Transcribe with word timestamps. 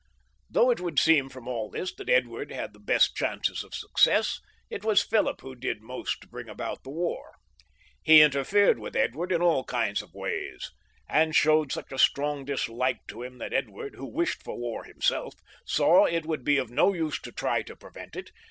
Though 0.49 0.71
it 0.71 0.79
would 0.79 0.97
seem 0.97 1.29
from 1.29 1.47
all 1.47 1.69
this 1.69 1.93
that 1.93 2.09
Edward 2.09 2.51
had 2.51 2.73
the 2.73 2.79
best 2.79 3.15
chances 3.15 3.63
of 3.63 3.75
success, 3.75 4.39
it 4.67 4.83
was 4.83 5.03
Philip 5.03 5.41
who 5.41 5.53
did 5.55 5.83
most 5.83 6.21
to 6.21 6.27
bring 6.27 6.49
about 6.49 6.81
the 6.81 6.89
war. 6.89 7.35
He 8.01 8.23
interfered 8.23 8.79
with 8.79 8.95
Edward 8.95 9.31
in 9.31 9.43
all 9.43 9.63
kinds 9.63 10.01
of 10.01 10.15
ways, 10.15 10.71
and 11.07 11.35
showed 11.35 11.71
such 11.71 11.91
a 11.91 11.99
strong 11.99 12.45
dislike 12.45 13.05
to 13.09 13.21
him 13.21 13.37
that 13.37 13.53
Edward, 13.53 13.93
who 13.93 14.07
wished 14.07 14.41
for 14.43 14.57
war 14.57 14.85
himself, 14.85 15.35
saw 15.67 16.05
it 16.05 16.25
would 16.25 16.43
be 16.43 16.57
of 16.57 16.71
no 16.71 16.93
use 16.93 17.21
to 17.21 17.31
try 17.31 17.61
to 17.61 17.75
prevent 17.75 18.15
it. 18.15 18.31